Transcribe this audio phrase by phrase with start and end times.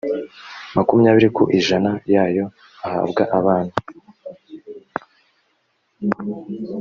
[0.75, 2.45] makumyabiri ku ijana yayo
[2.87, 3.73] ahabwa abana